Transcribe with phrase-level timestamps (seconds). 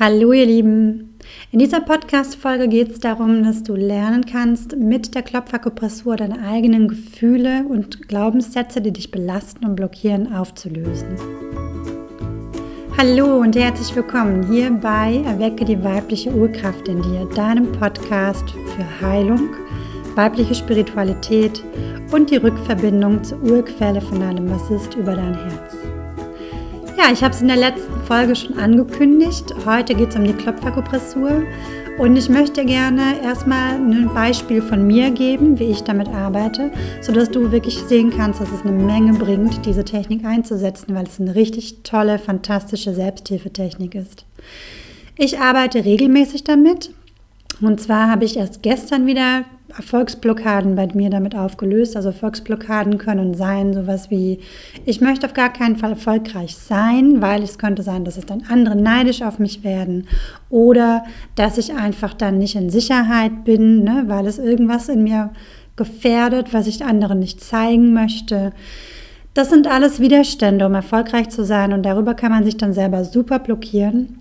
[0.00, 1.18] Hallo ihr Lieben!
[1.50, 6.86] In dieser Podcast-Folge geht es darum, dass du lernen kannst, mit der Klopfakupressur deine eigenen
[6.86, 11.16] Gefühle und Glaubenssätze, die dich belasten und blockieren, aufzulösen.
[12.96, 19.00] Hallo und herzlich willkommen hier bei Erwecke die weibliche Urkraft in dir, deinem Podcast für
[19.04, 19.50] Heilung,
[20.14, 21.60] weibliche Spiritualität
[22.12, 25.77] und die Rückverbindung zur Urquelle von allem, was ist, über dein Herz.
[26.98, 29.54] Ja, ich habe es in der letzten Folge schon angekündigt.
[29.64, 31.44] Heute geht es um die Klopfakupressur
[31.96, 37.30] und ich möchte gerne erstmal ein Beispiel von mir geben, wie ich damit arbeite, sodass
[37.30, 41.36] du wirklich sehen kannst, dass es eine Menge bringt, diese Technik einzusetzen, weil es eine
[41.36, 44.24] richtig tolle, fantastische Selbsthilfetechnik ist.
[45.16, 46.90] Ich arbeite regelmäßig damit
[47.60, 49.44] und zwar habe ich erst gestern wieder
[49.76, 51.96] Erfolgsblockaden bei mir damit aufgelöst.
[51.96, 54.40] Also Erfolgsblockaden können sein, sowas wie,
[54.84, 58.44] ich möchte auf gar keinen Fall erfolgreich sein, weil es könnte sein, dass es dann
[58.48, 60.08] andere neidisch auf mich werden
[60.48, 61.04] oder
[61.34, 65.30] dass ich einfach dann nicht in Sicherheit bin, ne, weil es irgendwas in mir
[65.76, 68.52] gefährdet, was ich anderen nicht zeigen möchte.
[69.34, 73.04] Das sind alles Widerstände, um erfolgreich zu sein und darüber kann man sich dann selber
[73.04, 74.18] super blockieren.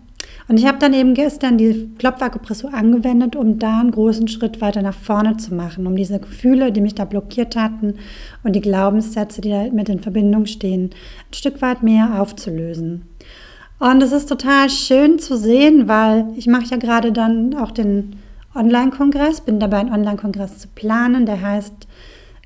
[0.48, 4.82] Und ich habe dann eben gestern die Klopfakupressur angewendet, um da einen großen Schritt weiter
[4.82, 7.96] nach vorne zu machen, um diese Gefühle, die mich da blockiert hatten
[8.44, 10.92] und die Glaubenssätze, die da mit in Verbindung stehen,
[11.30, 13.04] ein Stück weit mehr aufzulösen.
[13.80, 18.16] Und es ist total schön zu sehen, weil ich mache ja gerade dann auch den
[18.56, 21.88] Online-Kongress, bin dabei, einen Online-Kongress zu planen, der heißt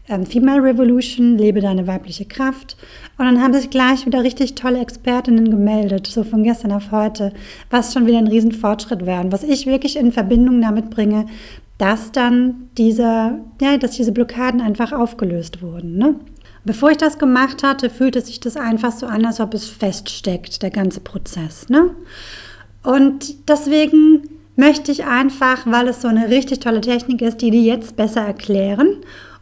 [0.08, 2.76] ähm, Female Revolution, lebe deine weibliche Kraft.
[3.18, 7.34] Und dann haben sich gleich wieder richtig tolle Expertinnen gemeldet, so von gestern auf heute,
[7.70, 9.22] was schon wieder ein Riesenfortschritt wäre.
[9.22, 11.26] Und was ich wirklich in Verbindung damit bringe,
[11.78, 15.98] dass dann diese, ja, dass diese Blockaden einfach aufgelöst wurden.
[15.98, 16.16] Ne?
[16.64, 20.62] Bevor ich das gemacht hatte, fühlte sich das einfach so an, als ob es feststeckt,
[20.62, 21.70] der ganze Prozess.
[21.70, 21.90] Ne?
[22.84, 27.66] Und deswegen möchte ich einfach, weil es so eine richtig tolle Technik ist, die die
[27.66, 28.98] jetzt besser erklären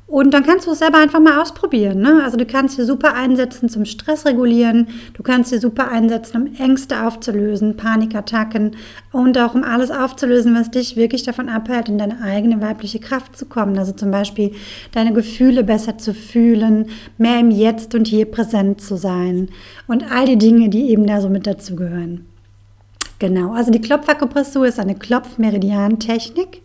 [0.10, 2.00] und dann kannst du es selber einfach mal ausprobieren.
[2.02, 2.22] Ne?
[2.23, 6.56] Also du kannst sie super einsetzen zum Stress regulieren, du kannst sie super einsetzen, um
[6.56, 8.76] Ängste aufzulösen, Panikattacken
[9.11, 13.38] und auch um alles aufzulösen, was dich wirklich davon abhält, in deine eigene weibliche Kraft
[13.38, 13.78] zu kommen.
[13.78, 14.54] Also zum Beispiel
[14.94, 16.89] deine Gefühle besser zu fühlen,
[17.20, 19.50] mehr im Jetzt und Hier präsent zu sein
[19.86, 22.26] und all die Dinge, die eben da so mit dazugehören.
[23.20, 26.64] Genau, also die Klopfakupressur ist eine Klopfmeridian-Technik.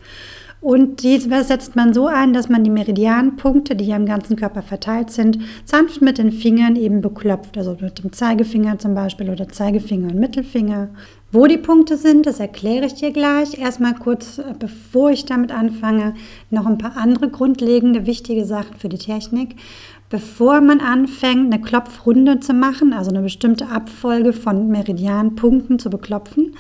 [0.65, 4.63] Und die setzt man so ein, dass man die Meridianpunkte, die ja im ganzen Körper
[4.63, 7.59] verteilt sind, sanft mit den Fingern eben beklopft.
[7.59, 10.89] Also mit dem Zeigefinger zum Beispiel oder Zeigefinger und Mittelfinger.
[11.31, 13.59] Wo die Punkte sind, das erkläre ich dir gleich.
[13.59, 16.15] Erstmal kurz, äh, bevor ich damit anfange,
[16.49, 19.57] noch ein paar andere grundlegende, wichtige Sachen für die Technik.
[20.09, 26.55] Bevor man anfängt, eine Klopfrunde zu machen, also eine bestimmte Abfolge von Meridianpunkten zu beklopfen,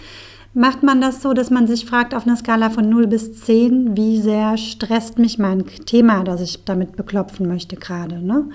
[0.56, 3.97] Macht man das so, dass man sich fragt auf einer Skala von 0 bis 10,
[3.97, 8.25] wie sehr stresst mich mein Thema, das ich damit beklopfen möchte gerade.
[8.25, 8.48] Ne?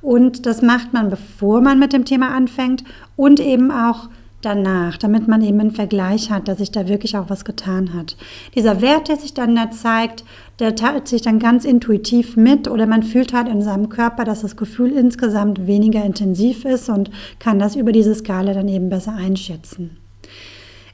[0.00, 2.84] Und das macht man, bevor man mit dem Thema anfängt
[3.16, 4.08] und eben auch
[4.42, 8.16] danach, damit man eben einen Vergleich hat, dass sich da wirklich auch was getan hat.
[8.54, 10.24] Dieser Wert, der sich dann da zeigt,
[10.60, 14.42] der teilt sich dann ganz intuitiv mit oder man fühlt halt in seinem Körper, dass
[14.42, 17.10] das Gefühl insgesamt weniger intensiv ist und
[17.40, 19.99] kann das über diese Skala dann eben besser einschätzen.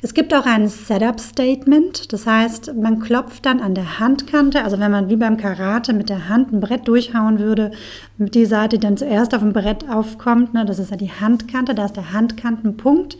[0.02, 4.90] Es gibt auch ein Setup-Statement, das heißt, man klopft dann an der Handkante, also wenn
[4.90, 7.70] man wie beim Karate mit der Hand ein Brett durchhauen würde,
[8.18, 11.74] mit die Seite, dann zuerst auf dem Brett aufkommt, ne, das ist ja die Handkante,
[11.74, 13.16] da ist der Handkantenpunkt,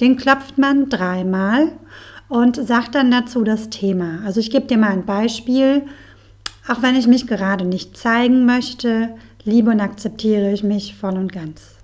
[0.00, 1.72] den klopft man dreimal
[2.28, 4.20] und sagt dann dazu das Thema.
[4.24, 5.82] Also ich gebe dir mal ein Beispiel.
[6.68, 9.14] Auch wenn ich mich gerade nicht zeigen möchte,
[9.44, 11.76] liebe und akzeptiere ich mich voll und ganz.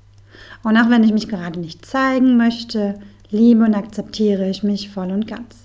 [0.63, 2.97] Und auch wenn ich mich gerade nicht zeigen möchte,
[3.31, 5.65] liebe und akzeptiere ich mich voll und ganz.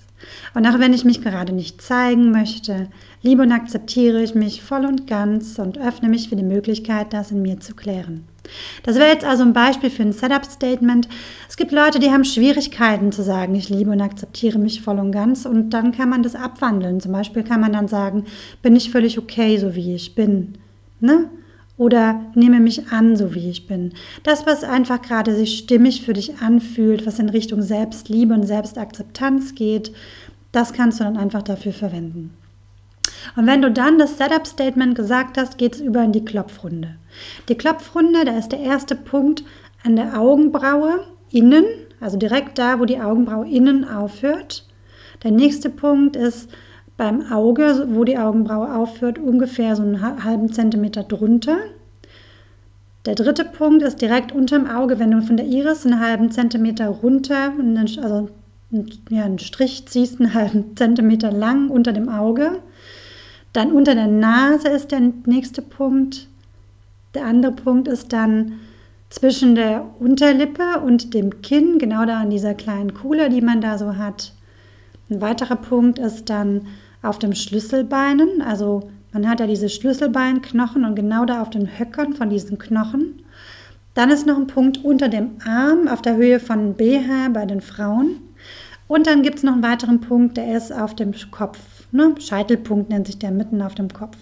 [0.54, 2.88] Und auch wenn ich mich gerade nicht zeigen möchte,
[3.22, 7.32] liebe und akzeptiere ich mich voll und ganz und öffne mich für die Möglichkeit, das
[7.32, 8.26] in mir zu klären.
[8.84, 11.08] Das wäre jetzt also ein Beispiel für ein Setup-Statement.
[11.48, 15.12] Es gibt Leute, die haben Schwierigkeiten zu sagen, ich liebe und akzeptiere mich voll und
[15.12, 17.00] ganz und dann kann man das abwandeln.
[17.00, 18.26] Zum Beispiel kann man dann sagen,
[18.62, 20.58] bin ich völlig okay, so wie ich bin.
[21.00, 21.30] Ne?
[21.80, 23.94] Oder nehme mich an, so wie ich bin.
[24.24, 29.56] Das, was einfach gerade sich stimmig für dich anfühlt, was in Richtung Selbstliebe und Selbstakzeptanz
[29.56, 29.94] geht,
[30.52, 32.38] das kannst du dann einfach dafür verwenden.
[33.38, 36.96] Und wenn du dann das Setup-Statement gesagt hast, geht es über in die Klopfrunde.
[37.48, 39.44] Die Klopfrunde, da ist der erste Punkt
[39.84, 41.64] an der Augenbraue innen,
[42.02, 44.68] also direkt da, wo die Augenbraue innen aufhört.
[45.24, 46.50] Der nächste Punkt ist
[47.00, 51.56] beim Auge, wo die Augenbraue aufhört, ungefähr so einen halben Zentimeter drunter.
[53.06, 56.90] Der dritte Punkt ist direkt unterm Auge, wenn du von der Iris einen halben Zentimeter
[56.90, 57.54] runter,
[58.04, 58.30] also
[59.10, 62.60] einen Strich ziehst, einen halben Zentimeter lang unter dem Auge.
[63.54, 66.28] Dann unter der Nase ist der nächste Punkt.
[67.14, 68.60] Der andere Punkt ist dann
[69.10, 73.78] zwischen der Unterlippe und dem Kinn, genau da an dieser kleinen Kuhle, die man da
[73.78, 74.34] so hat.
[75.10, 76.68] Ein weiterer Punkt ist dann
[77.02, 82.14] auf dem Schlüsselbeinen, also man hat ja diese Schlüsselbeinknochen und genau da auf den Höckern
[82.14, 83.24] von diesen Knochen.
[83.96, 87.62] Dann ist noch ein Punkt unter dem Arm auf der Höhe von BH bei den
[87.62, 88.18] Frauen.
[88.88, 91.60] Und dann gibt es noch einen weiteren Punkt, der ist auf dem Kopf.
[91.92, 92.14] Ne?
[92.20, 94.18] Scheitelpunkt nennt sich der mitten auf dem Kopf.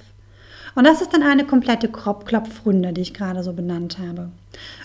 [0.76, 4.30] Und das ist dann eine komplette Klopfrunde, die ich gerade so benannt habe.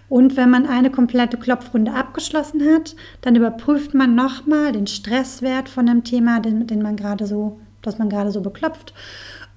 [0.09, 5.87] Und wenn man eine komplette Klopfrunde abgeschlossen hat, dann überprüft man nochmal den Stresswert von
[5.87, 8.95] dem Thema, den, den man gerade so, das man gerade so beklopft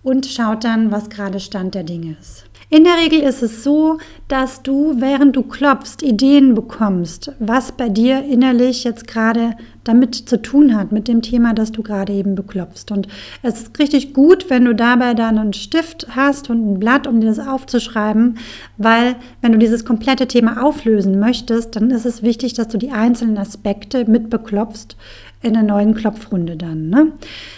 [0.06, 2.46] und schaut dann, was gerade Stand der Dinge ist.
[2.70, 7.90] In der Regel ist es so, dass du, während du klopfst, Ideen bekommst, was bei
[7.90, 12.34] dir innerlich jetzt gerade damit zu tun hat, mit dem Thema, das du gerade eben
[12.34, 12.92] beklopfst.
[12.92, 13.08] Und
[13.44, 17.22] es ist richtig gut, wenn du dabei dann einen Stift hast und ein Blatt, um
[17.22, 18.40] dir das aufzuschreiben,
[18.78, 22.92] weil wenn du dieses komplette Thema auflösen möchtest, dann ist es wichtig, dass du die
[22.92, 24.98] einzelnen Aspekte mit beklopfst
[25.46, 26.90] in der neuen Klopfrunde dann.
[26.90, 27.14] Ne?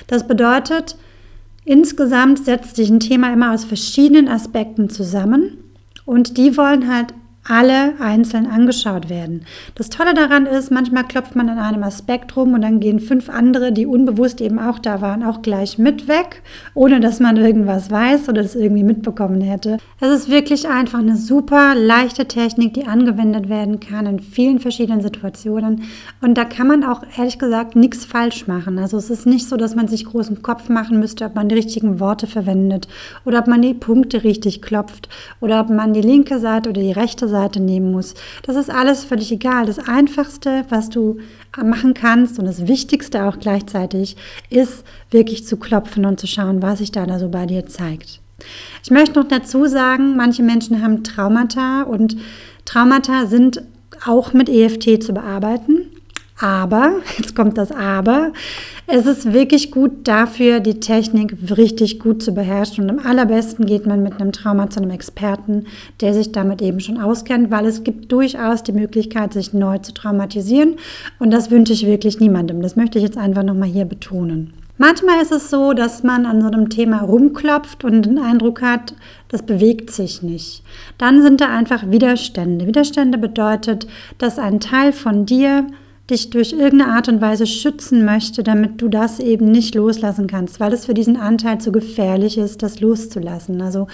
[0.08, 0.98] Das bedeutet,
[1.68, 5.58] Insgesamt setzt sich ein Thema immer aus verschiedenen Aspekten zusammen
[6.06, 7.14] und die wollen halt
[7.48, 9.46] alle einzeln angeschaut werden.
[9.76, 13.30] Das Tolle daran ist, manchmal klopft man an einem Aspekt rum und dann gehen fünf
[13.30, 16.42] andere, die unbewusst eben auch da waren, auch gleich mit weg,
[16.74, 19.78] ohne dass man irgendwas weiß oder es irgendwie mitbekommen hätte.
[20.00, 25.02] Es ist wirklich einfach eine super leichte Technik, die angewendet werden kann in vielen verschiedenen
[25.02, 25.84] Situationen.
[26.22, 28.78] Und da kann man auch ehrlich gesagt nichts falsch machen.
[28.78, 31.56] Also es ist nicht so, dass man sich großen Kopf machen müsste, ob man die
[31.56, 32.88] richtigen Worte verwendet
[33.26, 35.08] oder ob man die Punkte richtig klopft
[35.40, 38.14] oder ob man die linke Seite oder die rechte Seite Seite nehmen muss.
[38.44, 39.66] Das ist alles völlig egal.
[39.66, 41.18] Das Einfachste, was du
[41.64, 44.16] machen kannst und das Wichtigste auch gleichzeitig,
[44.50, 48.20] ist wirklich zu klopfen und zu schauen, was sich da, da so bei dir zeigt.
[48.84, 52.18] Ich möchte noch dazu sagen, manche Menschen haben Traumata und
[52.66, 53.64] Traumata sind
[54.06, 55.97] auch mit EFT zu bearbeiten.
[56.40, 58.32] Aber, jetzt kommt das Aber,
[58.86, 62.84] es ist wirklich gut dafür, die Technik richtig gut zu beherrschen.
[62.84, 65.66] Und am allerbesten geht man mit einem Trauma zu einem Experten,
[66.00, 69.94] der sich damit eben schon auskennt, weil es gibt durchaus die Möglichkeit, sich neu zu
[69.94, 70.76] traumatisieren.
[71.20, 72.62] Und das wünsche ich wirklich niemandem.
[72.62, 74.54] Das möchte ich jetzt einfach nochmal hier betonen.
[74.80, 78.94] Manchmal ist es so, dass man an so einem Thema rumklopft und den Eindruck hat,
[79.28, 80.62] das bewegt sich nicht.
[81.00, 82.68] Dann sind da einfach Widerstände.
[82.68, 83.88] Widerstände bedeutet,
[84.20, 85.66] dass ein Teil von dir
[86.10, 90.60] dich durch irgendeine Art und Weise schützen möchte, damit du das eben nicht loslassen kannst,
[90.60, 93.62] weil es für diesen Anteil zu gefährlich ist, das loszulassen.
[93.62, 93.88] Also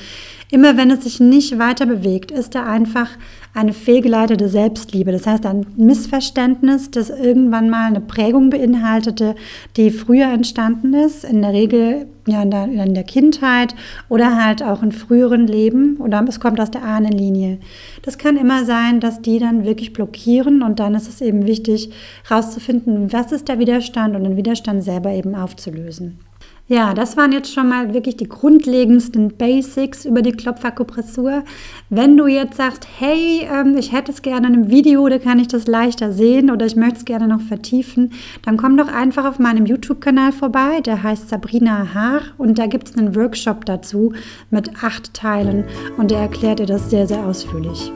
[0.51, 3.09] immer wenn es sich nicht weiter bewegt, ist er einfach
[3.55, 5.11] eine fehlgeleitete Selbstliebe.
[5.11, 9.35] Das heißt, ein Missverständnis, das irgendwann mal eine Prägung beinhaltete,
[9.75, 13.75] die früher entstanden ist, in der Regel ja, in, der, in der Kindheit
[14.09, 17.59] oder halt auch in früheren Leben oder es kommt aus der Ahnenlinie.
[18.01, 21.91] Das kann immer sein, dass die dann wirklich blockieren und dann ist es eben wichtig,
[22.27, 26.19] herauszufinden, was ist der Widerstand und den Widerstand selber eben aufzulösen.
[26.67, 31.43] Ja, das waren jetzt schon mal wirklich die grundlegendsten Basics über die Klopfakupressur.
[31.89, 35.39] Wenn du jetzt sagst, hey, ähm, ich hätte es gerne in einem Video, da kann
[35.39, 38.13] ich das leichter sehen oder ich möchte es gerne noch vertiefen,
[38.45, 42.87] dann komm doch einfach auf meinem YouTube-Kanal vorbei, der heißt Sabrina Haar und da gibt
[42.87, 44.13] es einen Workshop dazu
[44.49, 45.65] mit acht Teilen
[45.97, 47.91] und der erklärt dir das sehr, sehr ausführlich.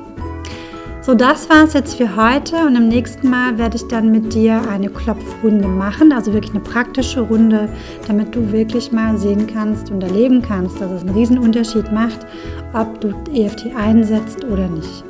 [1.07, 4.33] So, das war es jetzt für heute und im nächsten Mal werde ich dann mit
[4.33, 7.69] dir eine Klopfrunde machen, also wirklich eine praktische Runde,
[8.09, 12.27] damit du wirklich mal sehen kannst und erleben kannst, dass es einen riesen Unterschied macht,
[12.73, 15.05] ob du EFT einsetzt oder nicht.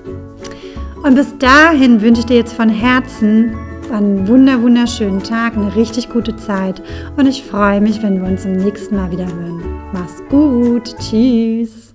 [1.01, 3.55] Und bis dahin wünsche ich dir jetzt von Herzen
[3.91, 6.79] einen wunder wunderschönen Tag, eine richtig gute Zeit
[7.15, 9.63] und ich freue mich, wenn wir uns im nächsten Mal wieder hören.
[9.93, 11.86] Mach's gut, tschüss.